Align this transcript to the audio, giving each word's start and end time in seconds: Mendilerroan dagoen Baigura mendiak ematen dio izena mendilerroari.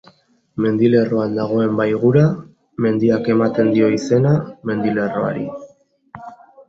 Mendilerroan 0.65 1.35
dagoen 1.39 1.75
Baigura 1.81 2.23
mendiak 2.85 3.29
ematen 3.35 3.69
dio 3.77 3.91
izena 3.99 4.33
mendilerroari. 4.71 5.47